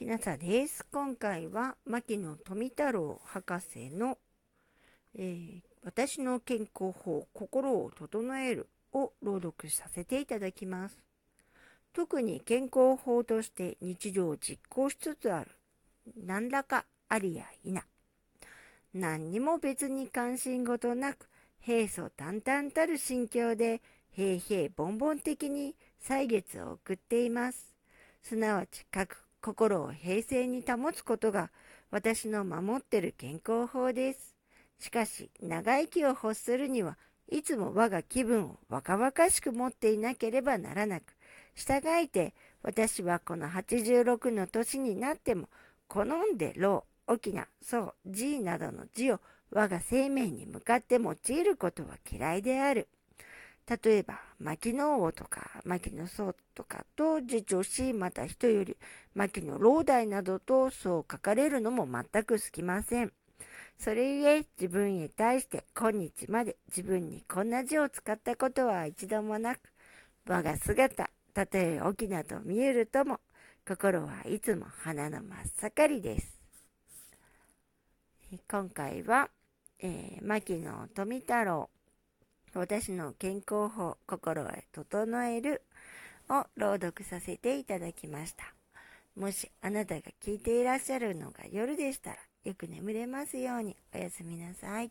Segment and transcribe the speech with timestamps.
[0.00, 0.86] きなさです。
[0.90, 4.16] 今回は牧野富太郎博士の、
[5.14, 10.96] えー、私の健康法心を整えるを朗読させていただきます。
[11.92, 15.50] 特に健康法として日常を実行しつつある
[16.24, 17.84] 何らかありやいな。
[18.94, 21.28] 何にも別に関心事なく
[21.60, 27.74] 平素淡々たる心境で平々凡々的に歳月を送っています。
[28.22, 31.50] すなわち各心を平静に保つことが
[31.90, 34.36] 私の守ってる健康法です。
[34.78, 41.16] しかし、長生きを欲するにはいつも我が気分を若々しく持っていなければならなく、
[41.54, 45.48] 従いて私はこの86の年になっても
[45.88, 52.88] 好んで老、沖縄、そう、G などの字を我が生命に向かって用いることは嫌いである。
[53.70, 58.76] 例えば、牧野王とか牧野僧とかと自重し、また人より
[59.14, 63.12] 牧野老大などとそう書かれるのも全く好きません。
[63.78, 69.60] それゆえ自分へ対して今日まで自分にこんな字を使ったことは一度もなく、
[70.26, 73.20] 我が姿、たとえ大きなと見えるとも、
[73.64, 76.40] 心はいつも花の真っ盛りです。
[78.50, 79.30] 今回は、
[79.78, 81.70] えー、牧野富太郎
[82.54, 85.62] 私の健康法、心へ整える
[86.28, 88.52] を朗読させていただきました。
[89.16, 94.90] もしあなたが聞いていらっしゃるのが夜でしたら、よく眠れますようにおやすみなさい。